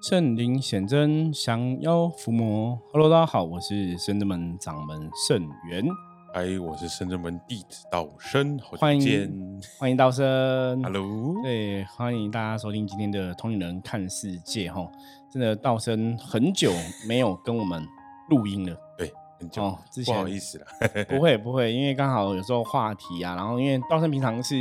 [0.00, 2.78] 圣灵显真，降妖伏魔。
[2.90, 5.86] Hello，大家好，我是圣真门掌门圣元。
[6.32, 9.30] 嗨，我是圣真门弟子道生，好欢迎见。
[9.78, 10.82] 欢迎道生。
[10.82, 14.90] Hello，对，欢迎大家收听今天的《同龄人看世界》哈。
[15.30, 16.72] 真的，道生很久
[17.06, 17.86] 没有跟我们
[18.30, 18.74] 录音了。
[18.96, 20.66] 对，很久，哦，之不前好意思啦。
[21.10, 24.56] 不会 不会，因为刚好有时候话题啊，然后因为道生平常是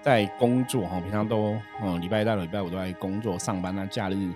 [0.00, 4.32] 在工作哈，平常都嗯礼拜一到礼拜五都在工作上班，那假日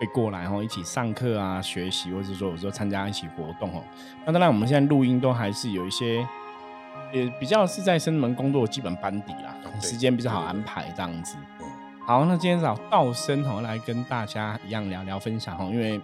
[0.00, 3.82] 会过来哈一起上课啊学习，或者是说有时候参加一起活动哦。
[4.24, 6.26] 那当然我们现在录音都还是有一些，
[7.12, 11.36] 也比较是在生门工作的基本班底啦，对时间比较好安排这样子。
[11.60, 11.66] 嗯
[12.06, 16.00] 好，那今天找道生哈来跟大家一样聊聊分享哈，因为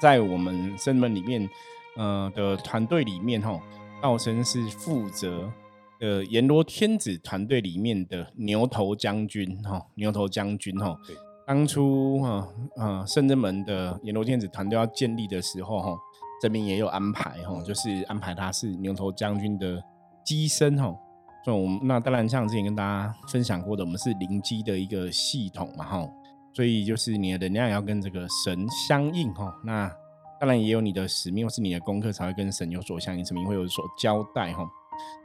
[0.00, 1.48] 在我们生门里面，
[1.96, 3.60] 呃的团队里面哈，
[4.02, 5.48] 道生是负责
[6.00, 11.14] 呃阎罗天子团队里面的牛头将军哈，牛头将军哈对。
[11.48, 15.98] 当初哈啊圣真门的阎罗天子团队要建立的时候哈，
[16.42, 19.82] 这边也有安排哈，就是安排他是牛头将军的
[20.22, 20.94] 机身哈。
[21.42, 26.06] 所以我们那当然像之前跟大家分享过的，我们是灵机的一个系统嘛哈，
[26.52, 29.50] 所以就是你的能量也要跟这个神相应哈。
[29.64, 29.90] 那
[30.38, 34.68] 当然也有你的使命或是你的功课才会跟神有所相应，神明会有所交代哈。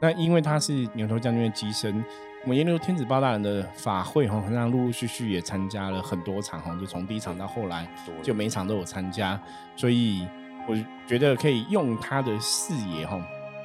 [0.00, 2.02] 那因为他是牛头将军的机身，
[2.44, 7.88] 我们研究天子包大人的法会哈，让陆陆续续也参加了很多场哈，就从第一场到后来，
[8.22, 9.40] 就每一场都有参加，
[9.74, 10.28] 所以
[10.68, 13.18] 我觉得可以用他的视野哈。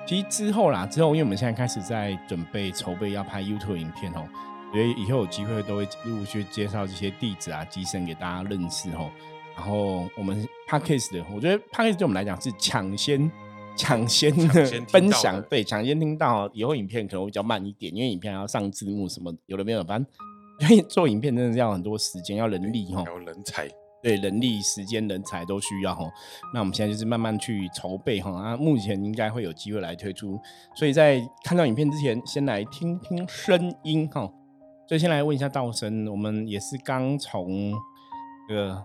[0.07, 4.25] 其实之后啦，之后因为我们现在开始在准备筹备要拍 YouTube 影片哦，
[4.71, 9.11] 所以以后有机会都会陆续介绍这些弟子啊、机身给大家认识哦。
[9.57, 13.29] 然后我们 Podcast 的，我觉得 Podcast 对我们来讲是抢先
[13.79, 20.13] 抢先的分享的，对，抢先听到哦以后影片可能会比较慢一点，因为影片还要上字幕什么，有的没有，反正
[20.69, 23.11] 因为做影片真的是要很多时间，要人力哈还。
[23.11, 23.69] 有人才，
[24.03, 26.03] 对人力、时间、人才都需要哈。
[26.53, 30.37] 那我们现在就是慢慢去筹备哈，啊，目前应该会有机会来推出，
[30.75, 34.29] 所以在看到影片之前，先来听听声音哈。
[34.87, 37.73] 所以先来问一下道生，我们也是刚从
[38.49, 38.83] 这个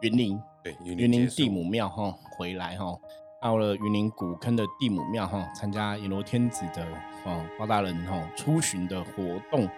[0.00, 2.98] 云林对，云林结束地母庙哈回来哈，
[3.42, 6.86] 到了云林古坑的地母庙哈，参加阎罗天子的
[7.24, 9.68] 哦包大人哈出巡的活动。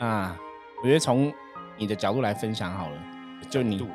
[0.00, 0.36] 那
[0.82, 1.32] 我觉得从
[1.76, 2.98] 你的角度来分享好了，
[3.48, 3.86] 就你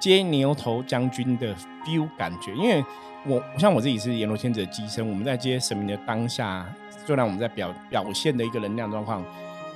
[0.00, 2.82] 接牛头将军的 feel 感觉，因为
[3.26, 6.66] 我像我自己是阎罗天子的机身，我们在接神明的当下，
[7.04, 9.22] 虽然我们在表表现的一个能量状况，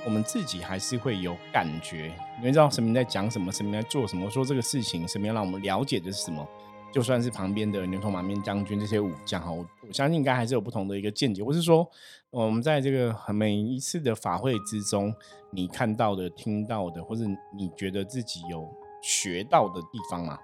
[0.05, 6.47] 我们自己还是会有感觉，你会知道神明在讲什么，神明在做什么，说这个事情，神明要让我们了解的是什么。
[6.91, 11.89] 就算是旁边的牛头马面将军这些武将哈，我我相信应该还是有不同的一个见解，或是说
[12.29, 15.13] 我们在这个每一次的法会之中，
[15.51, 17.23] 你看到的、听到的，或者
[17.55, 18.67] 你觉得自己有
[19.01, 20.37] 学到的地方嘛？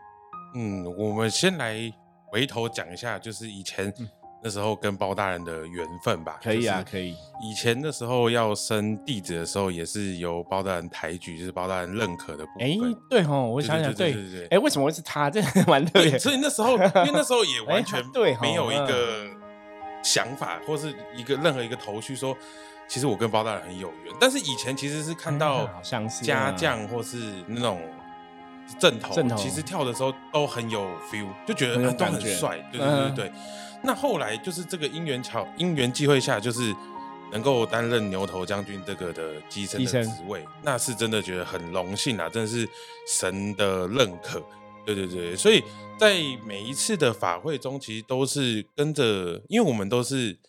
[0.55, 1.91] 嗯，我们先来
[2.27, 4.09] 回头讲一下，就是以前嗯
[4.43, 6.39] 那时候跟包大人的缘分吧。
[6.43, 7.15] 可以啊，可以。
[7.41, 15.29] 以前的时候要升弟子的时候，也是由包大人抬举，就是包大人认可的部哎分。，对哦，我对想想，对对对对哎，为什么会是他？
[15.29, 16.19] 这蛮特别对，。
[16.19, 19.27] 所以那时候， 因为那时候也完全哎对没有一嗯个
[20.03, 22.35] 想法，或是一个任何一个头绪说，
[22.87, 24.13] 其实我跟包大人很有缘。
[24.19, 25.67] 但是以前其实是看到
[26.23, 27.17] 家嗯将或是
[27.47, 27.81] 那种
[28.79, 32.57] 正头，正头其实跳的时候都很有 feel，就觉得都很帅。
[32.71, 33.33] 对对嗯对对对。
[33.83, 36.75] 那后来就是这个因缘巧因缘际会下，就是
[37.31, 42.67] 能够担任牛头将军这个的机身的职位，那是真的觉得很荣幸啊，真的是
[43.07, 44.43] 神的认可。
[44.85, 45.61] 对对对，所以
[45.99, 50.39] 在每一次的法会中，其实都是跟着，因为我们都是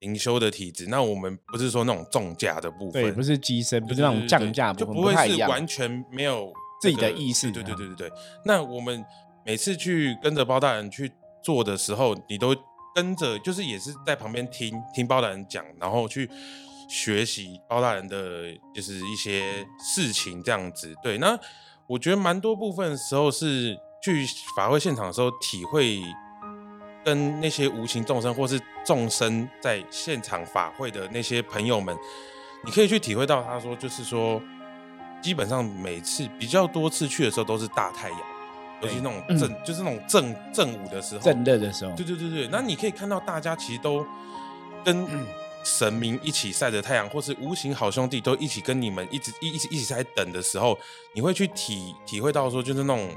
[0.00, 5.14] 灵修的体质，那我们不是说那种重价的部分，对，不是机身，不是那种降价就不会。
[5.28, 6.52] 是完全没有
[6.84, 8.12] 自己的意识对对啊对对对。
[8.44, 9.04] 那我们
[9.44, 11.10] 每次去跟着包大人去
[11.42, 12.54] 做的时候，你都
[12.94, 16.28] 跟着，就是也是在旁边听听包大人讲，然后去
[16.88, 20.94] 学习包大人的就是一些事情这样子。
[21.02, 21.38] 对，那
[21.86, 24.26] 我觉得蛮多部分的时候是去
[24.56, 26.02] 法会现场的时候体会。
[27.06, 31.94] 跟那些无形众生或是众生在现场法会的那些朋友们，
[32.64, 34.40] 你可以去体会到，他说就是说，
[35.24, 38.20] 基本上每次比较多次去的时候都是大太阳，
[38.82, 44.04] 尤其那种正、就是那种正正午的时候，正热的时候，对对对对，那你可以看到大家其实都
[44.84, 45.08] 跟
[45.64, 50.78] 神明一起晒着太阳，或是无形好兄弟都一起跟你们一直一一起一起在等的时候，
[51.14, 53.08] 你会去体体会到说，就是那种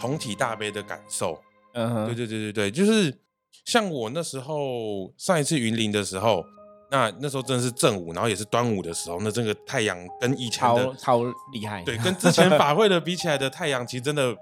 [0.00, 1.40] 同体大悲的感受。
[1.74, 3.16] 嗯，对对对对对，就是
[3.64, 6.44] 像我那时候上一次云林的时候，
[6.92, 14.36] 那那时候真的是正午，然后也是端午的时候，那这个太阳跟以前的超超厉害，对跟之前法会的比起来的太阳，其实真的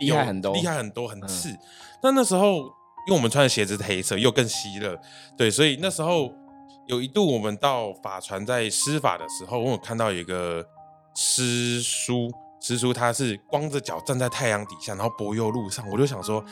[0.00, 1.56] 厉害很多，厉害很多，很刺。
[2.02, 2.56] 那那时候，
[3.06, 5.00] 因为我们穿的鞋子是黑色，又更吸热，
[5.38, 6.28] 对，所以那时候
[6.88, 10.66] 有一度我们到法船在施法的时候，我有看到一个
[11.14, 12.28] 师叔，
[12.60, 16.44] 师叔他是光着脚站在太阳底下，然后柏油路上，我就想说。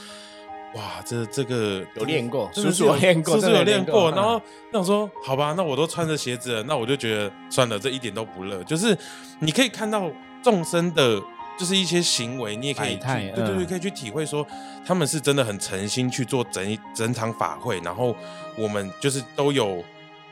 [0.74, 4.10] 哇，这这个有练过，叔叔有练过，叔叔有练过。
[4.12, 4.40] 然后
[4.72, 8.62] 那我说，好吧，那我都穿着鞋子了，那我就觉得算了，这一点都不热。
[8.62, 8.96] 就是
[9.40, 10.08] 你可以看到
[10.44, 11.20] 众生的，
[11.58, 14.46] 就是一些行为，你也可以去，对对对，可以去体会说，
[14.86, 17.80] 他们是真的很诚心去做整整场法会。
[17.80, 18.14] 然后
[18.56, 19.82] 我们就是都有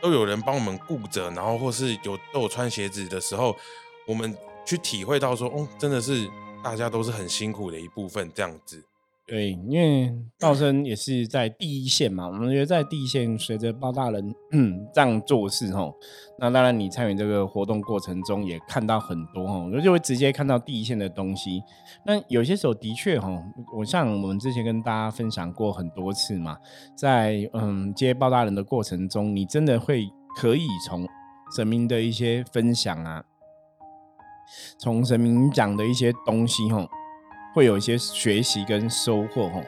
[0.00, 3.56] 都有人帮我们顾着，然后或是有都有穿鞋子的时候，
[4.06, 4.32] 我们
[4.64, 6.30] 去体会到说，哦，真的是
[6.62, 8.84] 大家都是很辛苦的一部分，这样子。
[9.28, 14.34] 对，因为道生也是在第一线嘛，我们觉得在第一线，随着包大人
[14.94, 15.94] 这样做事吼，
[16.38, 21.62] 那当然你参与这个活动过程中也看到很多吼，就会直接看到第一线的东西。
[22.06, 23.38] 那有些时候的确吼，
[23.76, 26.56] 我像我们之前跟大家分享过很多次嘛，
[26.96, 30.08] 在嗯接包大人的过程中，你真的会
[30.40, 31.06] 可以从
[31.54, 33.22] 神明的一些分享啊，
[34.78, 36.88] 从神明讲的一些东西吼。
[37.58, 39.60] 会有一些学习跟收获哈，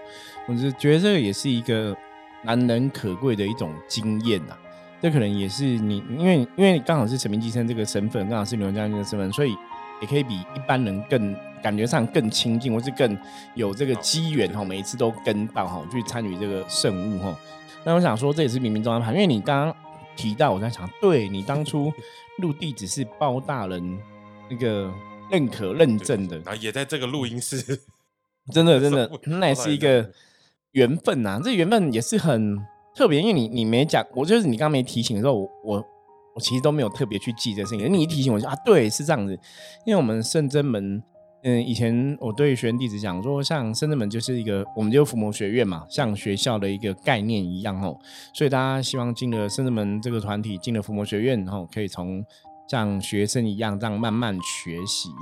[0.47, 1.97] 我是觉得这个也是一个
[2.45, 4.57] 难能可贵的一种经验呐。
[5.03, 9.57] 这可能也是你，因为因为刚好是神明寄生这个身份，刚好是牛将军的身份，所以
[10.01, 13.19] 也可以比一般人更感觉上更亲近，或是更
[13.57, 17.37] 有这个机缘哈，每一次都跟到哈，去参与这个圣物哈。
[17.83, 19.77] 那我想说，这也是冥冥中安排，因为你刚刚
[20.15, 21.93] 提到，我在想，对你当初
[22.39, 23.99] 入地只是包大人
[24.49, 24.89] 那个。
[25.31, 27.81] 认可认证的，然后也在这个录音室，
[28.53, 30.11] 真的真的， 那也是一个
[30.73, 31.41] 缘分呐。
[31.43, 32.59] 这缘分也是很
[32.95, 35.35] 特别，因为你你没讲，我就是你刚刚没提醒的时候，
[35.65, 35.85] 我
[36.35, 37.93] 我其实都没有特别去记这事情。
[37.93, 39.33] 你一提醒我就啊，对，是这样子。
[39.87, 41.03] 因为我们圣真门，
[41.43, 47.97] 嗯，以前我对学员弟子讲说，像圣真门就是一个，我们就伏魔学院嘛，像学校的一个概念一样哦。
[48.35, 52.25] 所以大家希望进了圣真门这个团体，进了伏魔学院，然后可以从。
[52.71, 55.13] 像学生一样这样慢慢学习，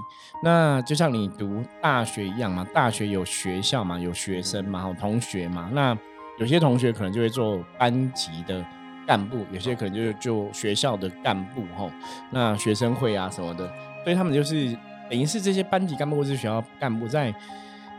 [0.44, 5.70] 那就像你读大学一样嘛，大学有学校嘛，有学生嘛，有同学嘛。
[5.72, 5.96] 那
[6.38, 8.62] 有些同学可能就会做班级的
[9.06, 11.90] 干部，有些可能就是做学校的干部吼。
[12.30, 13.66] 那学生会啊什么的，
[14.04, 14.76] 所以他们就是
[15.08, 17.34] 等于是这些班级干部或是学校干部，在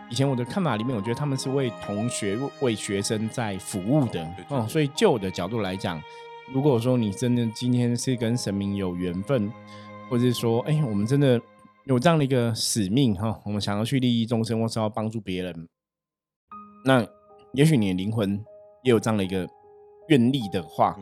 [0.10, 4.68] 以前我的看法里面，我觉得他们是为同学、为学生在服务的哦。
[4.70, 6.00] 所以就我的角度来讲。
[6.52, 9.52] 如果说你真的今天是跟神明有缘分，
[10.10, 11.40] 或者是说，哎，我们真的
[11.86, 15.68] 有这样的一个使命哈，我们想要去利益众生，或是要帮助别人，
[16.86, 17.06] 那
[17.54, 18.44] 也许你的灵魂
[18.84, 19.48] 也有这样的一个
[20.08, 20.98] 愿力的话，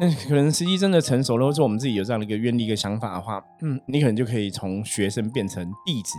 [0.00, 6.16] 那可能时机真的成熟了，或者我们自己有这样的一个愿力、一个想法的话，嗯，你可能就可以从学生变成弟子，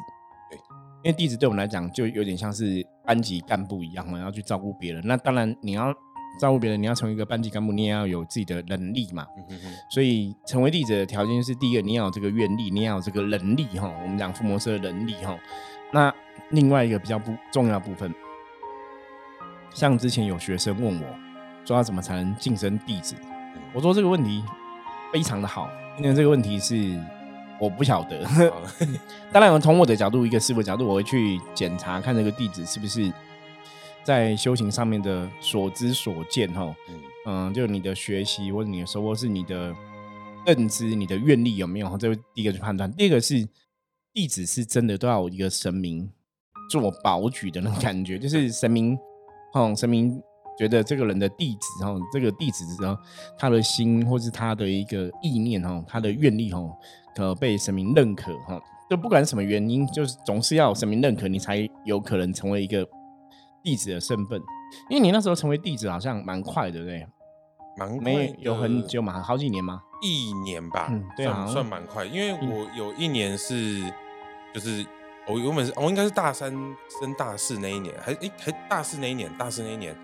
[1.04, 5.02] 因为弟子对我们来讲就有点像是班级干部一样嘛，要去照顾别人。
[5.08, 5.92] 那当然你要。
[6.40, 9.28] 照顾别人，你要成为一个班级干部，你也要有自己的能力嘛。
[9.90, 13.94] 所以成为弟子的条件是：第一个，你要有这个愿力，你要有这个能力哈。
[14.02, 15.38] 我们讲附魔师的能力哈。
[15.92, 16.12] 那
[16.50, 18.12] 另外一个比较不重要部分，
[19.74, 21.06] 像之前有学生问我，
[21.66, 23.14] 说要怎么才能晋升弟子？
[23.74, 24.44] 我说这个问题
[25.14, 25.70] 非常的好，
[26.00, 27.00] 因为这个问题是
[27.60, 28.26] 我不晓得。
[29.32, 33.12] 当然，从我的角度，一个师傅角度，我会去检查看这个弟子是不是。
[34.04, 36.76] 在修行上面的所知所见，哈，
[37.26, 39.76] 嗯，就你的学习或者你的收获是你的
[40.46, 41.98] 认知、你的愿力有没有？
[41.98, 42.92] 这第一个去判断。
[42.94, 43.48] 第二个是
[44.12, 46.10] 弟子是真的都要有一个神明
[46.70, 48.98] 做保举的那种感觉，就是神明，
[49.54, 50.20] 哦，神明
[50.58, 53.00] 觉得这个人的弟子，哈，这个弟子，然后
[53.38, 56.60] 他的心或是他的一个意念，哈，他的愿力，哈，
[57.16, 62.84] 可被神明认可，哈，就不管什么原因，就是总是要有神明认可，你才有可能成为一个。
[63.64, 64.42] 弟子的身份，
[64.90, 67.06] 因为你那时候成为弟子好像蛮快，对不对？
[67.78, 69.82] 蛮没有很久嘛，好几年吗？
[70.02, 72.04] 一年吧，嗯，对啊，算蛮快。
[72.04, 73.82] 因为我有一年是，
[74.54, 74.86] 就是
[75.26, 76.52] 我原本是，我应该是大三
[77.00, 79.96] 升大四那一年，还诶还大四那一年，大四那一年，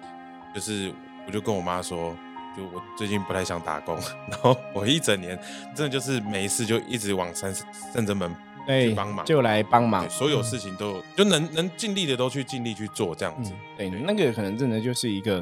[0.55, 0.93] 就是
[1.25, 2.15] 我就跟我妈说，
[2.55, 3.97] 就我最近不太想打工，
[4.31, 5.37] 然后我一整年
[5.75, 7.53] 真的就是没事就一直往山
[7.93, 8.33] 圣真门。
[8.67, 13.53] 对，帮忙就来帮忙，所有事情都就能能尽力的都去尽力去做这样子。
[13.77, 15.41] 对，那个可能真的就是一个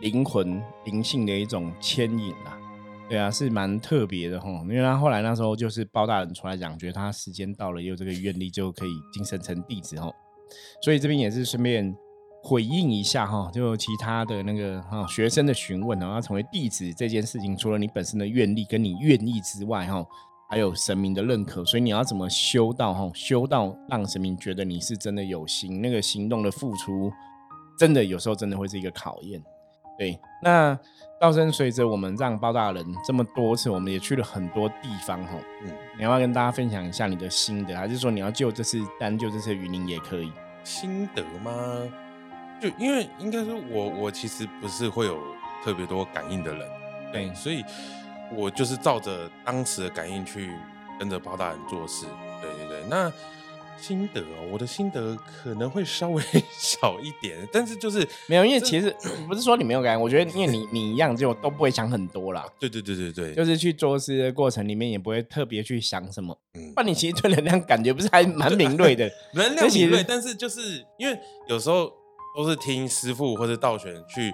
[0.00, 2.58] 灵魂灵性的一种牵引啦。
[3.06, 4.48] 对啊，是蛮特别的哈。
[4.62, 10.10] 因为他后来那时候就是包大人出来讲，觉得他时间到了，有这个愿力就可以晋升成弟子哈。
[10.82, 11.94] 所以这边也是顺便
[12.42, 20.02] 回应一下哈，就其他的那个哈学生的询问，然后成为弟子这件事情，除了你本身的愿力跟你愿意之外哈。
[20.48, 27.12] 还有神明的认可，所以你要怎么修到哈，修到让神明觉得你是真的有心，那个行动的付出，
[27.78, 29.42] 真的有时候真的会是一个考验。
[29.96, 30.78] 对，那
[31.20, 35.38] 道生随着我们让包大人这么多次，我们也去了很多地方哈。
[35.62, 40.32] 嗯，你要不要跟大家分享一下你的心得，还是说你要就这次单就这次雨林也可以？
[40.64, 41.52] 心得吗？
[42.60, 45.18] 就因为应该说，我我其实不是会有
[45.64, 46.68] 特别多感应的人，
[47.12, 47.62] 对，所以
[48.36, 50.50] 我就是照着当时的感应去
[50.98, 52.06] 跟着包大人做事。
[52.40, 53.12] 对对对，那。
[53.76, 56.22] 心得哦，我的心得可能会稍微
[56.56, 58.94] 少一点，但是就是没有，因为其实
[59.28, 62.46] 不是说你没有感，我觉得因为你你一样就都不会想很多啦。
[62.58, 66.34] 对对对对对，就是去做事的过程里面也不会特别去想什么。
[66.54, 71.92] 嗯，那你其实对能量感觉不是还蛮敏锐的， 能量敏锐，但是就是因为有时候
[72.34, 74.32] 都是听师傅或者道玄去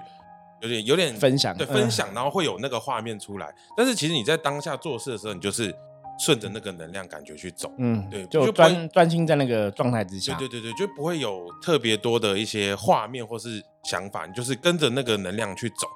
[0.61, 5.73] 有点有点分享，对分享，然后会有那个画面出来，但是其实你在当下做事的时候，你就是。
[6.19, 15.87] 顺着那个能量感觉去走，嗯，对，就专专心在那个状态之下，对对对对，就不会有特别多的一些画面或是想法，你就是跟着那个能量去走。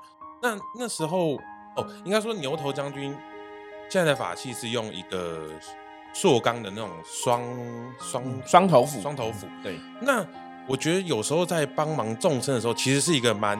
[0.41, 1.35] 那那时候
[1.75, 3.15] 哦，应该说牛头将军
[3.87, 5.47] 现在的法器是用一个
[6.11, 7.43] 塑钢的那种双
[7.99, 9.45] 双双头斧，双头斧。
[9.61, 10.25] 对，那
[10.67, 13.59] 我觉得有时候在帮忙众生的时候，其实是一个蛮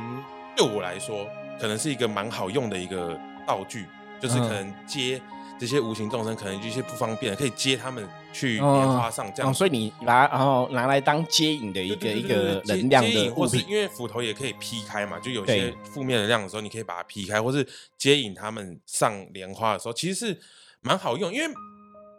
[0.55, 1.27] 对我来说，
[1.59, 3.85] 可能是一个蛮好用的一个道具，
[4.19, 5.21] 就是可能接。
[5.57, 17.65] 这些无形众生可能有一些不方便，可以接他们去莲花上这样，所以你拿然后拿来当接引的一个一个能量的或是因为斧头也可以劈开嘛，就有些负面能量的时候，你可以把它劈开，或是
[17.97, 20.38] 接引他们上莲花的时候，其实是
[20.81, 21.33] 蛮好用。
[21.33, 21.47] 因为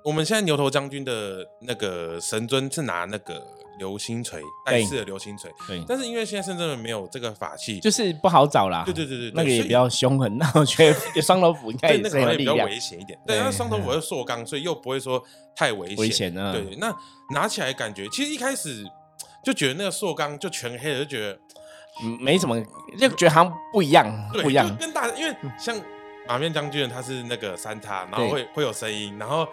[0.06, 3.42] 我们现在牛头将军的那个神尊是拿那个。
[3.78, 5.52] 流星锤，带刺的流星锤。
[5.68, 8.82] 对，但是因为现在深圳没有这个法器，就是不好找啦。
[8.86, 10.38] 对对对对，那个也比较凶狠。
[10.38, 13.18] 那我觉得双头斧应该那个可能比较危险一点。
[13.26, 15.22] 对，那双头斧是塑钢，所以又不会说
[15.54, 15.96] 太危险。
[15.98, 16.54] 危险呢？
[16.54, 16.90] 对，那
[17.34, 18.82] 拿起来感觉，其实一开始
[19.44, 21.38] 就觉得那个塑钢就全黑了，就觉得
[22.18, 22.58] 没什么，
[22.98, 24.74] 就觉得好像不一样，不一样。
[24.78, 25.78] 跟大，因为像
[26.26, 29.46] 马面将军他是那个三叉，然后会会有声音，然后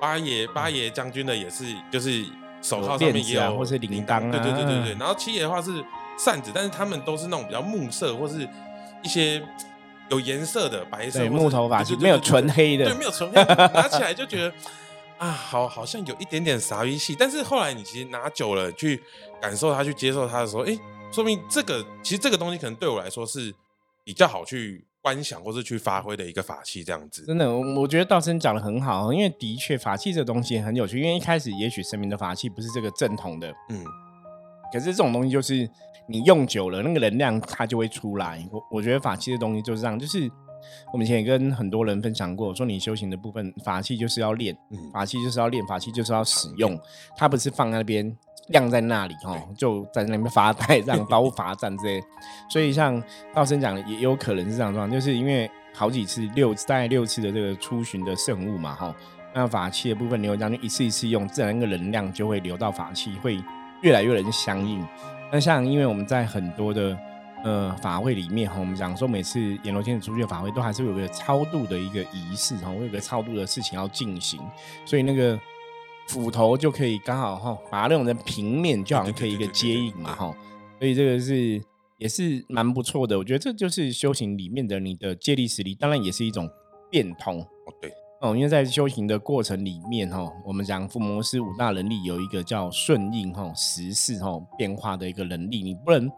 [0.00, 2.24] 八爷八爷将军的也是，就是。
[2.62, 4.94] 手套上面也有，或是铃铛，对对对对对。
[5.00, 5.82] 然后七爷的话是
[6.18, 8.46] 扇子，但是他们都是那种比较木色，或是
[9.02, 9.42] 一些
[10.10, 13.42] 有颜色的白色木头发，没有纯黑的，对，没有纯黑。
[13.72, 14.52] 拿起来就觉得
[15.16, 17.16] 啊，好，好像有一点点傻逼气。
[17.18, 19.02] 但是后来你其实拿久了，去
[19.40, 20.78] 感受它，去接受它的时候，哎，
[21.10, 23.54] 说明这个其实这个东西可能对我来说是
[24.10, 24.84] 比较好去。
[25.02, 33.82] 观想或是去发挥的一个法器，这样子，真的，我觉得道生讲的很好，因为的确法器这东西很有趣，因为一开始也许神明的法器不是这个正统的，嗯，
[34.70, 35.66] 可是这种东西就是
[36.06, 38.46] 你用久了，那个能量它就会出来。
[38.52, 40.30] 我我觉得法器的东西就是这样，就是
[40.92, 44.54] 我们以前也跟很多人分享过，说你修行的部分，法器就是要练，
[44.92, 46.78] 法器就是要练，法器就是要使用，
[47.16, 48.14] 它不是放在那边。
[48.48, 52.02] 晾在那里哈，就在那边发呆，这样刀罚站之类。
[52.48, 53.00] 所以像
[53.32, 58.94] 道生讲的，也有可能是这样状况，就是因为好几次六大概六次的这个出巡的圣物嘛哈，
[59.32, 63.40] 那法器的部分，牛将军一次一次用，自然那个能量就会流到法器，会
[63.82, 64.84] 越来越能相应。
[65.32, 66.98] 那像因为我们在很多的
[67.44, 74.40] 呃法会里面哈，我们讲说每次阎罗天子出去的法会，都还是有个超度的一个仪式哈，会有个超度的事情要进行，
[74.84, 75.38] 所以那个。
[76.10, 80.36] 斧头就可以刚好哈，把它弄成平面，就好像可以一个接应嘛哈，
[80.80, 81.62] 所以这个是
[81.98, 83.16] 也是蛮不错的。
[83.16, 86.50] 我觉得这就是修行里面的你的借力实力，当然也是一种
[86.90, 87.40] 变通。
[87.40, 87.46] 哦
[87.80, 96.10] 对，哦，因为在修行的过程里面哈，我们讲伏魔师五大能力有一个叫顺应哈时事哈变化的一个能力，你不能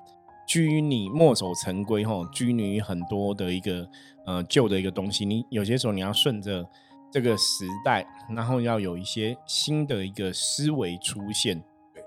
[0.48, 3.86] 拘泥墨守成规哈，拘泥于很多的一个
[4.24, 6.66] 呃旧的一个东西，你有些时候你要顺着。
[7.12, 11.62] 这个时代，然后要有一些新的一个思维出现，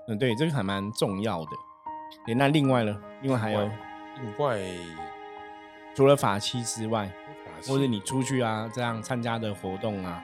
[0.08, 1.50] 嗯，对，这个还蛮重要的。
[2.34, 3.00] 那另外呢？
[3.22, 4.60] 另外还有另外，
[5.94, 7.08] 除了法器之外，
[7.68, 10.20] 或者你出去啊，这样参加的活动啊，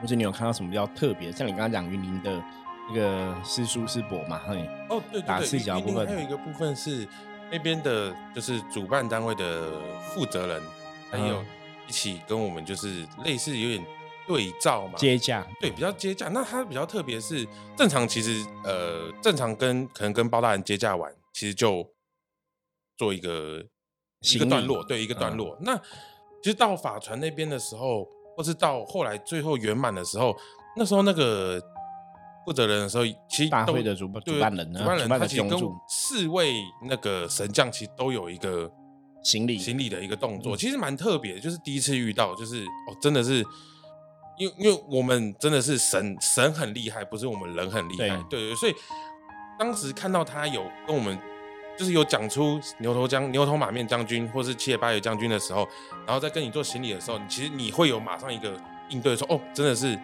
[0.00, 1.30] 或者你有看到什么比较特别？
[1.30, 2.42] 像你刚刚讲云林的
[2.88, 7.06] 那个师叔师伯嘛，嘿，哦，对，打赤脚部分，还有一个部分是
[7.48, 10.62] 那边的，就是主办单位的负责人，
[11.12, 11.44] 还有。
[11.88, 13.84] 一起跟我们就是类似有点
[14.26, 16.28] 对照嘛，接驾，对，比较接驾。
[16.28, 21.84] 那他比较特别是正常，其实呃，正常跟可能跟包大人接驾完，其实就
[22.98, 23.64] 做一个
[24.20, 25.56] 一个段落，对，一个段落。
[25.62, 25.74] 那
[26.42, 30.36] 其实到法船那边的时候，或是到后来最后圆满的时候，
[30.76, 31.58] 那时候那个
[32.44, 36.52] 负责人的时候，其实大会的主主办人，主办人他其实跟四位
[36.86, 38.70] 那个神将其实都有一个。
[39.22, 43.44] 行李行李的一个动作，其实蛮特别，就是第一次遇到，就是哦，真的是
[44.38, 48.48] 因为因为我们真的是神神很厉害，不是我们人很厉害，对。
[48.48, 48.74] 对，所以
[49.58, 51.18] 当时看到他有跟我们
[51.76, 55.66] 就是有讲出牛头将牛头马面将军或是七野八野将军的时候，
[56.06, 58.56] 然后再跟你做行礼的时候，你其实你会有马上一个
[58.88, 59.98] 应对说哦，真的是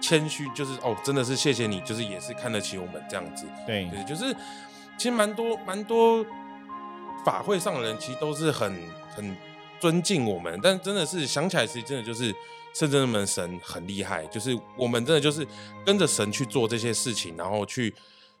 [0.00, 3.88] 谦虚，就是哦，真的是谢谢你，就是也是看得起我们这样子，对。
[3.90, 4.34] 对，就是
[4.98, 6.24] 其实蛮多蛮多
[7.26, 8.72] 法会上的人其实都是很
[9.14, 9.36] 很
[9.78, 12.34] 尊敬我们，但真的是想起来，其实真的就是。
[12.78, 15.46] 甚至那门神很厉害，就是我们真的就是
[15.86, 17.94] 跟着神去做这些事情，然后去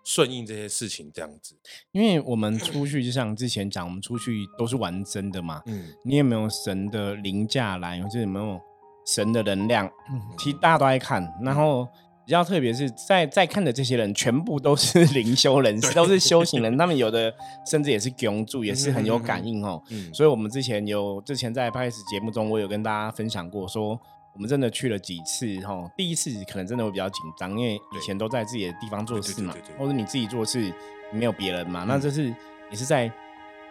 [0.04, 1.56] 顺应这些事情这样子。
[1.92, 5.62] 因为我们出去就像之前讲，我们出去都是玩真的嘛。
[5.64, 8.60] 嗯，你有没有神的凌驾来，或者有没有
[9.06, 9.90] 神的能量？
[10.36, 11.26] 其实大家都爱看。
[11.42, 11.88] 然后
[12.26, 16.76] 比较特别是在在看的这些人，全部都是 灵修人士，都是修行人。
[16.76, 17.32] 他们有的
[17.64, 19.82] 甚至也是供住，也是很有感应哦。
[19.90, 23.98] 嗯，所以我们之前有之前在拍始节目中，我有跟大家分享过说。
[24.34, 30.70] 我们真的去了几次哈，第一次可能真的会比较紧张，因为以前都在自己的地方做事嘛，或者你自己做事
[31.10, 32.24] 没有别人嘛，那这是
[32.70, 33.10] 也是在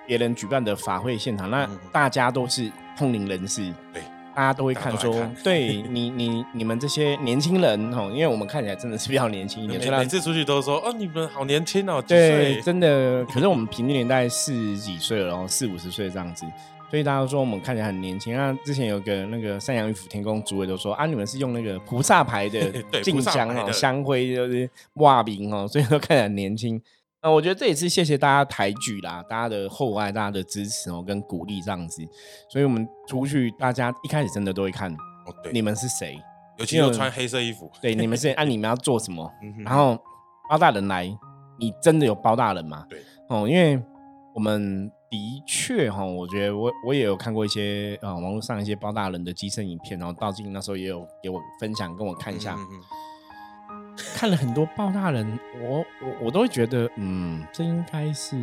[0.07, 4.01] 别人举办的法会现场，那大家都是通灵人士，对，
[4.35, 16.45] 大家都会看说，对你你你们这些年轻人哦，因为我们看起来真的是比较年轻 一点，每次出去都说哦，你们好年轻哦，对，真的，可是我们平均年代四十几岁了，然后四五十岁这样子。
[16.87, 18.33] 所以大家都说我们看起来很年轻。
[18.35, 26.79] 那之前有个那个三阳玉府天宫主委都说啊，你们是用那个菩萨牌的静香哦，香灰就是瓦饼哦，所以都看起来很年轻。
[27.25, 32.07] 那我觉得这也是谢谢大家抬举啦，大家的厚爱，大家的支持哦，跟鼓励这样子。
[32.47, 36.21] 所以我们出去，大家一开始真的都会看哦，对，你们是谁？
[36.59, 39.27] 尤其有穿黑色衣服，对，你们是按你们要做什么？
[39.65, 39.97] 然后
[40.47, 41.05] 包大人来，
[41.57, 42.85] 你真的有包大人吗？
[42.87, 43.81] 对，哦，因为
[44.35, 44.91] 我们。
[45.07, 52.57] 的确哈，我觉得我我也有看过一些啊，网络上一些包大人的机身影片，然后道静那时候也有给我分享，跟我看一下，
[54.13, 58.35] 看了很多包大人，我我我都会觉得，嗯，这应该是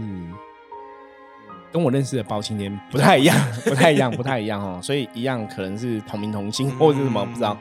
[1.71, 7.57] 跟我认识的包青天不太一样，不太一样，不太一样哦，所以一样可能是同名同姓或者是什么，不知道。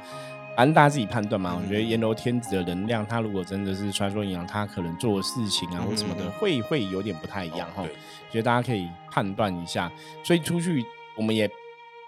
[0.53, 1.57] 反正大家自己判断嘛。
[1.59, 7.83] 我觉得阎罗天子的能量，他如果真的是传说阴阳，他可能做的事情啊或什么的，会会有点不太一样哈。
[8.29, 9.89] 觉得大家可以判断一下。
[10.23, 11.49] 所以出去我们也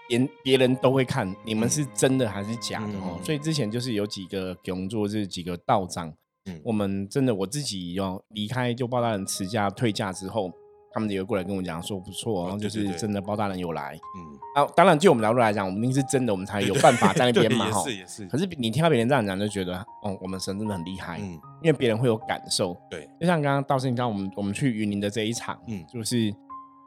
[0.08, 3.18] 别别人都会看你们是真的还是假的哦。
[3.24, 6.12] 所以之前就是有几个工作，这几个道长，
[6.46, 10.52] 嗯我们真的我自己要离开就包大人辞假退假之后。
[10.96, 18.24] 他们也会过来跟我讲说不错，然后就是真的包大人有来，嗯，啊，当然就我们角度来讲，我们一定是真的，我们才有办法在那边嘛，哈，是也是。
[18.28, 21.32] 可是你听到别人这样讲，就觉得哦，我们神真的很厉害，嗯，
[21.64, 23.10] 因为别人会有感受，对。
[23.20, 26.32] 就像刚刚道士你刚我们我们去云林的这一场，嗯，就是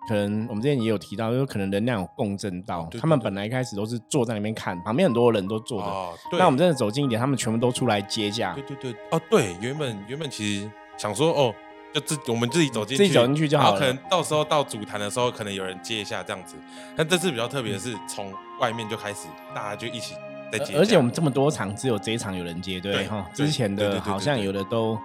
[0.07, 11.53] 可能我们之前也有提到，就是可能能量有共振到，他们本来一开始都是坐在那边看，旁边很多人都坐着哦，那我们真的走近一点，他们全部都出来接驾，对对对，哦对，原本原本其实想说哦。
[11.93, 13.79] 就自我们自己走进去，自己走进去就好了。
[13.79, 16.55] 可能到时候到主坛的时候，可能有人接一下这样子。
[16.95, 20.13] 但这次比较特别的是，从外面就开始，大家就一起
[20.51, 20.77] 在接。
[20.77, 23.25] 而且我们这么多场，只有这一场有人接，对哈。
[23.33, 24.99] 之前的好像有的都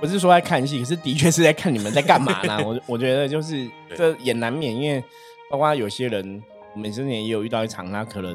[0.00, 2.58] 不是说在看戏，可是的确是在看你们在干嘛呢？
[2.64, 5.02] 我我觉得就是这也难免，因为
[5.50, 6.42] 包括有些人，
[6.74, 8.34] 我们之前也有遇到一场，他可能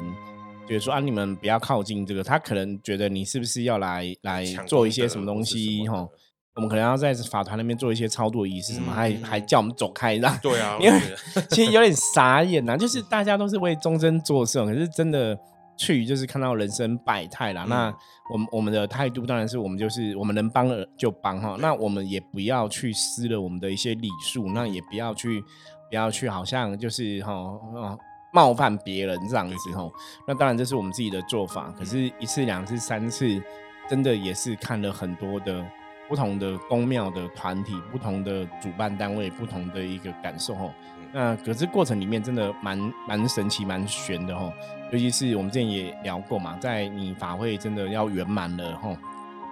[0.66, 6.06] 觉得说啊，你们不要靠近这个，他可能觉得你是不是要来来做一些什么东西哈。
[6.54, 11.00] 我们可能要在法团那边做一些操作仪式，什么还还叫我们走开，让对啊， 因为
[11.48, 12.76] 其实有点傻眼呐。
[12.78, 15.34] 就是大家都是为终身做事，可是真的
[15.76, 17.64] 去就是看到人生百态啦。
[17.68, 17.94] 那
[18.32, 21.56] 我们我们的态度当然是我们就是我们能帮了就帮哈。
[21.60, 25.40] 那我们也不要去失了我们的一些礼数，那也不要去
[25.88, 27.32] 不要去好像就是哈
[28.32, 29.90] 冒犯别人这样子哈。
[30.26, 33.42] 那当然这是我们自己的做法，可是一次两次三次，
[33.88, 35.64] 真的也是看了很多的。
[36.08, 40.70] 不同的宫庙的团体，不同的主办单位，不同的一个感受吼。
[41.12, 44.52] 那可是过程里面真的蛮蛮神奇、蛮玄的吼。
[44.90, 48.96] 尤其是我们之前也聊过嘛，在你法会真的要圆满了吼，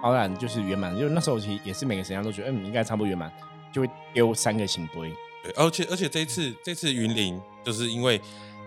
[0.03, 3.31] 当然就是圆满，因为那时候其实也是每个神像都觉得，嗯，应该差不多圆满，
[3.71, 5.13] 就会丢三个醒杯。
[5.43, 8.21] 对，而且而且这一次这次云林就是因为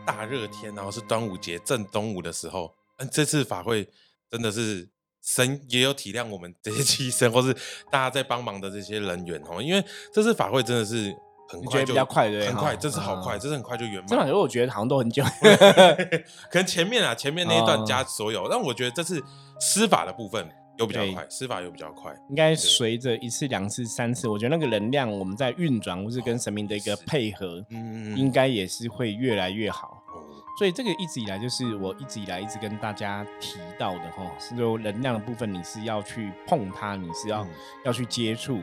[0.04, 3.88] 大热天，然后是端午节正中午的时候，嗯，这次法会
[4.30, 4.88] 真的是。
[5.26, 7.50] 神也有体谅我们这些 牺牲，或是
[7.90, 11.16] 大家在帮忙的这些人员哦，因为这次法会真的是
[11.48, 14.07] 很快就比较快，对，很快，这次好快，这次很快就圆满。
[14.07, 15.22] 这场因为我觉得好像都很久，
[16.50, 19.22] 可能前面啊，前面那一段加所有，但我觉得这次
[19.61, 22.14] 司法的部分又比较快，司法又比较快。
[22.30, 30.02] 应该随着一次、两次、三次，我觉得那个能量我们在运转，或是跟神明的一个配合，嗯，应该也是会越来越好。
[30.57, 37.48] 所以这个一直以来就是我一直以来一直跟大家提到的哈，是说能量的部分你是要去碰它，你是要、嗯。
[37.85, 38.61] 要去接触，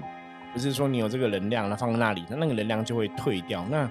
[0.54, 3.66] 不是说你有这个能量，那放在那里，那那个能量就会退掉。
[3.70, 3.90] 那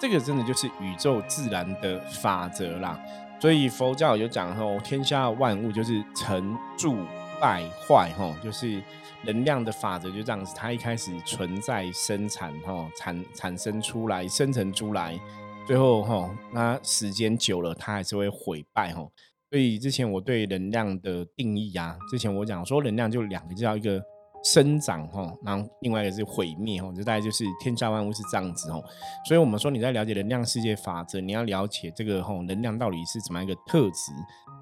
[0.00, 2.98] 这个真的就是宇宙自然的法则啦。
[3.40, 6.96] 所以佛教有讲吼，天下万物就是成住
[7.40, 8.80] 败坏吼，就是
[9.24, 10.54] 能量的法则就这样子。
[10.56, 15.18] 它一开始存在、生产吼，产产生出来、生成出来，
[15.66, 19.10] 最后吼，那时间久了，它还是会毁败吼。
[19.50, 24.00] 所以之前我对能量的定义啊，之前我讲说能量就两个，叫一个
[24.42, 28.82] 生长哈，然后另外一个是毁灭哈，就大概就是天下万物是这样子哦。
[29.26, 34.12] 所以我们说你在了解能量世界法则，你要了解这个吼能量到底是怎么样一个特质，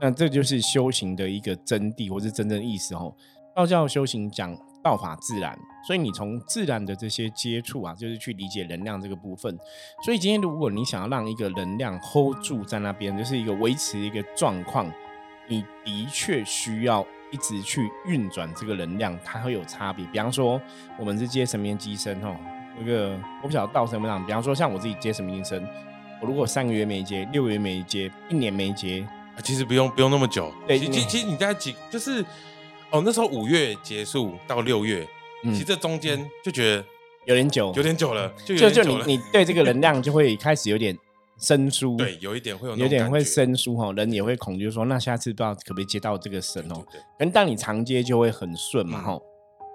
[0.01, 3.15] 那这就是修行的一个真谛或是真正意思哦。
[3.55, 9.59] 道教修行讲道法自然，所以你从自然的这些接触啊，就是去理解能量这个部分。
[10.05, 14.91] 所以今天如果你想要让一个能量 hold 住在那边，就是一个维持一个状况，
[15.49, 20.05] 你的确需要一直去运转这个能量，它会有差别。
[20.07, 20.61] 比方说，
[20.99, 22.37] 我们是接神明机身哦，
[22.79, 24.25] 那个我不晓得道什么样。
[24.27, 25.63] 比方说，像我自己接神明机身，
[26.21, 32.25] 我如果三个月没接，六个月没接，一年没接，啊其实不用不用那么久，其其其实你大概几就是
[32.91, 35.07] 哦那时候五月结束到六月，
[35.45, 36.85] 嗯其实这中间就觉得
[37.27, 40.97] 有点久，有点久了，就就你你对这个能量就会开始有点
[41.41, 46.75] 生疏，对，有一点会有那有点会生疏哈，人也会恐惧说，那下次不知道可不可以接到这个神哦。
[46.91, 49.05] 对对可能当你常接就会很顺嘛嗯。
[49.05, 49.13] 哈。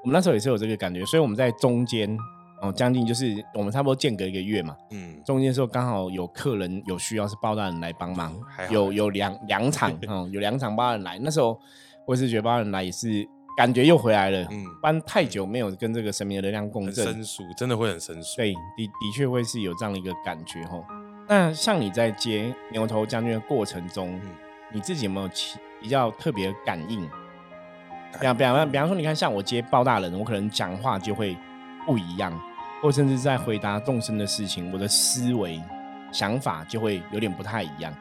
[0.04, 2.15] 我们那时候也是有这个感觉，所以我们在中间
[2.62, 11.60] 哦，将近就是我们差不多间隔一个月嘛，嗯，中间的时候刚好有客人有需要是包大人来帮忙有有两两场 哦，有两场包大人来，那时候
[12.06, 14.63] 我也是觉得包大人来也是感觉又回来了，嗯。
[14.80, 18.38] 不然太久没有跟这个神明的能量共很振，生疏，真的会很生疏。
[18.38, 20.86] 对，的的确会是有这样的一个感觉吼。
[21.28, 24.32] 那像你在接牛头将军的过程中，嗯
[24.72, 25.30] 你自己有没有
[25.82, 27.02] 比较特别的感应？
[28.20, 31.38] 比方比方比方说，你看像我接包大人，我可能讲话就会
[31.86, 32.38] 不一样，
[32.82, 35.62] 或甚至在回答众生的事情，我的思维
[36.12, 37.94] 想法就会有点不太一样。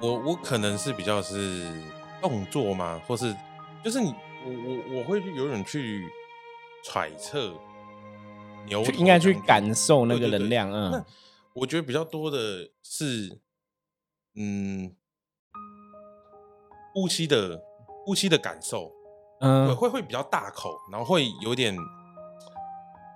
[0.00, 1.72] 我我可能是比较是
[2.20, 3.00] 动作吗？
[3.06, 3.34] 或是
[3.84, 6.08] 就是你我我我会有点去
[6.82, 7.52] 揣测
[8.66, 11.04] 牛应该去感受那个能量，那嗯，
[11.54, 13.40] 我觉得比较多的是，
[14.36, 14.94] 嗯，
[16.94, 17.62] 呼吸的
[18.04, 18.92] 呼吸的感受，会
[19.40, 21.76] 嗯，会会比较大口，然后会有点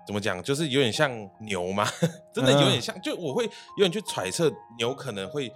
[0.07, 1.87] 怎么讲，就是有点像牛嘛，
[2.35, 2.83] 真的有点嗯。
[2.83, 5.51] 像，就我会有点去揣测牛可能会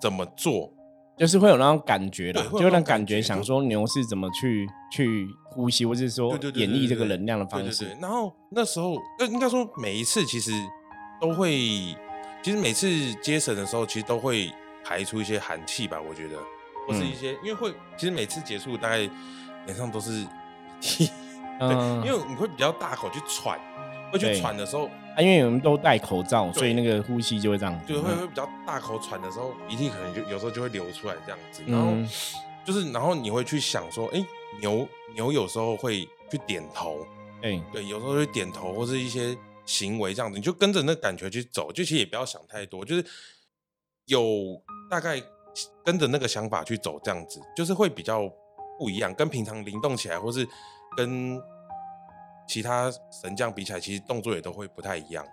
[0.00, 0.72] 怎么做，
[1.16, 8.00] 就是会有那种感觉啦，对会有那种就那感觉，想说牛是怎么去去呼吸，或者是说演绎这个能量的方式对对对。。
[8.00, 10.50] 然后那时候，呃，应该说每一次其实
[11.20, 11.94] 都会，
[12.44, 14.52] 其实每次接神的时候，其实都会
[14.84, 16.36] 排出一些寒气吧，我觉得，
[16.86, 18.98] 或是一嗯些，因为会，其实每次结束大概
[19.64, 20.26] 脸上都是
[20.78, 21.06] 涕，
[21.58, 23.58] 对，嗯因为你会比较大口去喘，
[24.12, 24.84] 会去喘的时候，
[25.16, 27.80] 啊，因为我们都戴口罩，所以那个呼吸就会这样。
[27.86, 28.18] 就会嗯。
[28.18, 32.06] 会比较大口喘的时候，鼻涕可能就有时候就会流出来这样子，然后嗯
[32.62, 34.22] 就是，然后你会去想说，哎，
[34.60, 37.06] 牛牛有时候会去点头，
[37.40, 39.34] 哎，对，有时候会点头或是一些
[39.66, 43.04] 行为这样子，你就跟着那感觉去走，就其实也不要想太多，就是
[44.06, 45.22] 有大概
[45.84, 48.30] 跟着那个想法去走，这样子就是会比较
[48.78, 50.46] 不一样，跟平常灵动起来，或是
[50.96, 51.40] 跟
[52.46, 55.24] 其他神将比起来，其实动作也都会不太一样。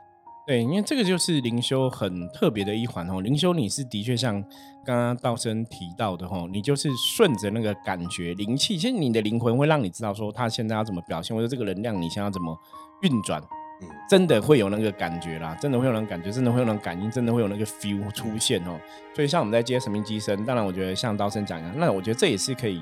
[0.48, 3.22] 对，因为这个就是灵修很特别的一环哦。
[3.22, 4.42] 灵修你是的确像
[4.84, 12.58] 刚刚道生提到的哦，你就是顺着那个感觉灵气，其实你的灵魂会让你知道说他现在要怎么表现，或者这个能量你现在要怎么
[13.04, 13.42] 运转，
[13.82, 18.80] 嗯，真的会有那个感觉啦，真的会有那种感觉，真的会有那种感应，真的会有那个 feel 出现哦。
[19.16, 22.82] 所以像我们在接神明机身，当然我觉得像刀生讲一样，那我觉得这也是可以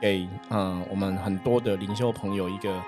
[0.00, 2.82] 给嗯我们很多的灵修朋友一个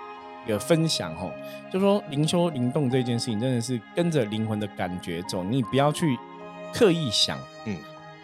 [0.44, 1.33] 一个分享哦，
[1.72, 6.18] 就说灵修灵动这件事情真的是跟着灵魂的感觉走，你不要去
[6.75, 7.77] 刻意想，嗯，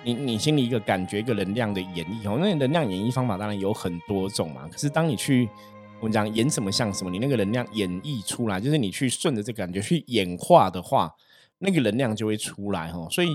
[0.02, 5.48] 你你心里一个感觉一个能量的演绎哦，那能量演绎方法当然有很多种嘛，可是当你去
[6.00, 11.12] 我们讲演什么像什么，你那个能量演绎出来，就是你去顺着这个感觉去演化的话，
[11.58, 13.08] 那个能量就会出来哦。
[13.10, 13.28] 所以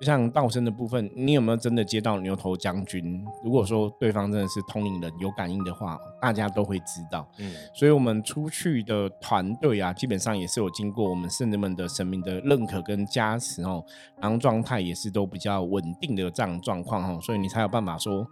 [0.00, 3.24] 就像道生的部分，你有没有真的接到牛头将军？
[3.44, 7.30] 如果说对方真的是通灵人有感应的话，大家都会知道。
[7.38, 13.84] 嗯，所以我们出去的团队啊，基本上也是有经过我们圣人们的神明的认可跟加持哦，
[14.20, 18.26] 然后状态也是都比较稳定的这样状况哦，所以你才有办法说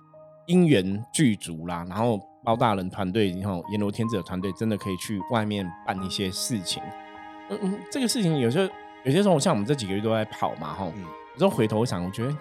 [0.47, 6.83] 因缘具足啦，然后包大人团队，然后阎罗天子的团队真的可以去外面办一些事情。
[7.51, 8.67] 嗯嗯，这个事情有时候
[9.05, 11.03] 有些时候像我们这几个月都在跑嘛，哈，嗯
[11.35, 12.35] 有时候回头想，我觉得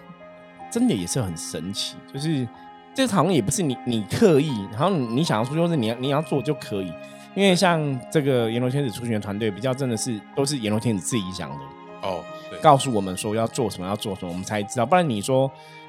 [0.70, 2.48] 真的也是很神奇，就是
[2.94, 6.90] 这好像也不是你你刻意，然后你想要出去，或者你要你要做就可以。
[7.34, 11.56] 因为像这个阎罗天子出巡团队，比较真的是都是阎罗天子自己想的
[12.00, 14.86] 哦，对告诉我们说要做什么，要做什么，我们才知道。
[14.86, 15.48] 不然你说，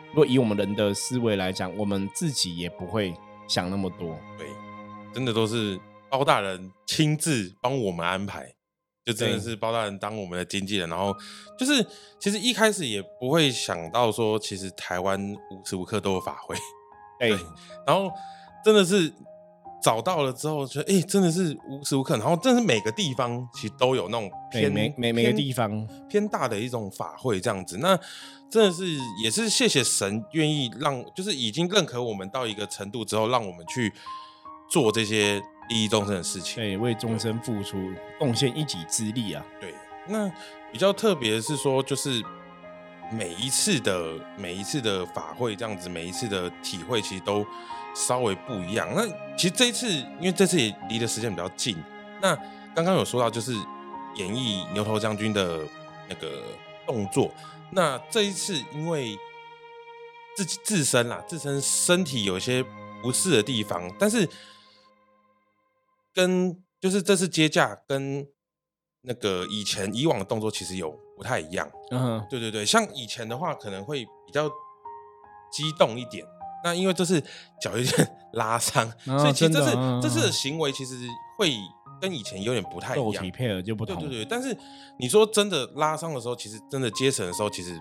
[0.09, 3.15] 如果以我们人的思维来讲，我们自己也不会
[3.49, 4.17] 想那么多。
[4.37, 4.47] 对，
[5.13, 5.77] 真的都是
[6.09, 8.53] 包大人亲自帮我们安排，
[9.03, 11.13] 就真的是包大人当我们的经纪人，然后
[11.57, 11.85] 就是
[12.17, 15.19] 其实一开始也不会想到说，其实台湾
[15.51, 16.55] 无时无刻都有法会。
[17.19, 17.31] 对，
[17.85, 18.09] 然后
[18.63, 19.11] 真的是。
[19.81, 27.77] 找到了之后，觉得哎，真的是无时无刻，然后真的是每个地方其实都有那种偏每每每个地方偏大的一种法会这样子。
[27.77, 27.97] 那
[28.49, 28.85] 真的是
[29.23, 33.93] 也是谢谢神愿意让，就是已经认可我们到一个程度之后，让我们去
[34.69, 37.77] 做这些利益众生的事情，对，为众生付出
[38.17, 39.45] 贡献一己之力啊。
[39.61, 39.73] 对，
[40.07, 40.29] 那
[40.71, 42.21] 比较特别的是说，就是
[43.11, 47.45] 每一次的每一次的法会这样子，每一次的体会其实都。
[47.95, 48.87] 稍微不一样。
[48.95, 51.77] 那其实这一次，因为这次也离的时间比较近。
[52.21, 52.35] 那
[52.75, 53.53] 刚刚有说到，就是
[54.15, 55.59] 演绎牛头将军的
[56.07, 56.43] 那个
[56.85, 57.31] 动作。
[57.71, 59.17] 那这一次，因为
[60.35, 62.63] 自己自身啦，自身身体有一些
[63.01, 64.27] 不适的地方，但是
[66.13, 68.27] 跟就是这次接驾跟
[69.01, 71.69] 那个以前以往的动作其实有不太一样。
[71.91, 74.49] 嗯，对对对，像以前的话，可能会比较
[75.51, 76.25] 激动一点。
[76.63, 77.21] 那因为这是
[77.61, 80.95] 脚有点 拉伤，所以其实这次这次的行为其实
[81.37, 81.53] 会
[82.01, 83.97] 跟以前有点不太一样，肉体配合就不同。
[83.97, 84.55] 对对对，但是
[84.97, 87.73] 你说真的拉伤的时候，其实真的接绳的时候，其实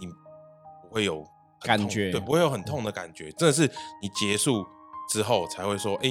[0.00, 1.26] 你不会有
[1.60, 3.30] 感觉，对，不会有很痛的感觉。
[3.32, 3.70] 真的是
[4.00, 4.64] 你结束
[5.10, 6.10] 之后才会说，哎，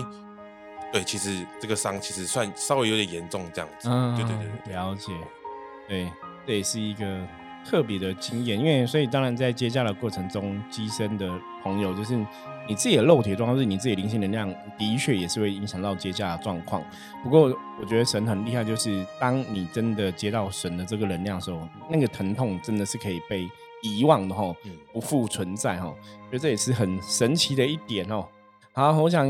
[0.91, 3.87] 对，其实这个伤其实算稍微有点严重这样子。
[4.17, 5.13] 对对对，了解。
[5.87, 6.11] 对，
[6.45, 7.25] 这也是一个。
[7.65, 11.27] 特别的经验，因为所以当然在接驾的过程中，机身的
[11.63, 12.15] 朋友就是
[12.67, 14.47] 你自己的肉体状况，是你自己灵性能量，
[14.77, 16.83] 的确也是会影响到接驾的状况。
[17.23, 17.51] 不过
[17.81, 23.49] 我觉得神很厉害，就是当你真的接到神的这个能量的时候，那个疼痛真的是可以被
[23.81, 24.55] 遗忘的哈，
[24.93, 25.93] 不复存在哈。
[26.29, 28.27] 觉得这也是很神奇的一点哦。
[28.73, 29.27] 好，我想。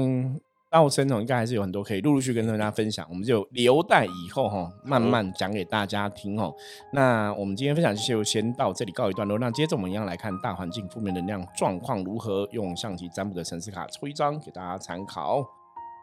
[0.75, 6.53] 道生哦，应该还是有很多可以陆陆续跟大家分享，我们就留待以后哈，慢慢讲给大家听哦。
[6.91, 9.39] 那我们今天分享就先到这里告一段落。
[9.39, 15.41] 那接着我们一样来看大环境负面能量状况如何，用象棋占卜的城市卡抽一张给大家参考。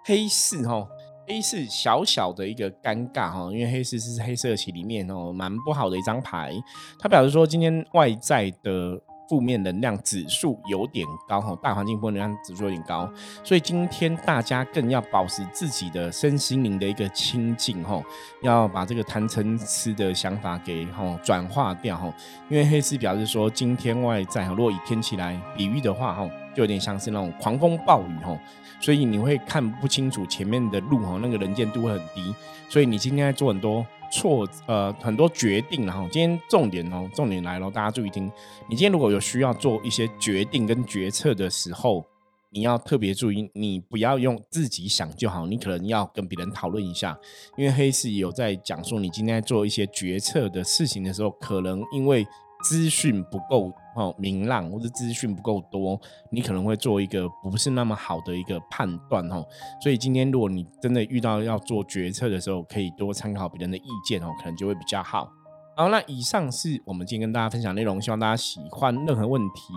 [0.06, 0.88] 黑四哈，
[1.28, 6.50] 黑四小小的一个尴尬哈，因为黑四是黑色棋里面哦蛮不好的一张牌，
[6.98, 8.98] 它表示说今天外在的。
[9.28, 13.10] 负面能量指数有点高哈，大环境负面能量指数有点高，
[13.42, 18.02] 所以今天大家更要保持自己的身心灵的一个清净哈，
[18.42, 22.12] 要把这个贪嗔痴的想法给哈转化掉哈，
[22.48, 28.38] 因为黑丝表示说今天外在哈，如果以天气来比喻的话哈，就有点像是那种狂风暴雨哈，
[28.80, 32.34] 所以你会看不清楚前面的路哈，那个能见度会很低，
[32.68, 33.86] 所以你今天在做很多。
[34.12, 38.26] 错呃很多决定，然后今天重点哦，重点来了，大家注意听。
[38.68, 42.04] 你今天如果有需要做一些决定跟决策的时候，
[42.50, 47.18] 你要特别注意，你不要用自己想就好，你可能要跟别人讨论一下，
[47.56, 52.26] 因为黑市有在讲说，你今天做一些决策的事情的时候，可能因为。
[52.62, 59.44] 资讯不够哦明朗，或者资讯不够多，你可能会做一个不是那么好的一个判断哦。
[59.82, 65.30] 所以今天如果你真的遇到要做决策的时候，可以多参考别人的意见哦，可能就会比较好。
[65.74, 68.94] 好，那以上是我们今天跟大家分享内容，希望大家喜欢。
[69.06, 69.72] 任何问题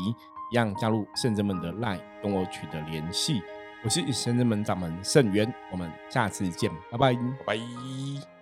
[0.51, 3.41] 一样加入圣人们的 LINE 跟我取得联系。
[3.83, 7.13] 我是圣人门掌门圣元，我们下次见，拜拜
[7.45, 8.34] 拜。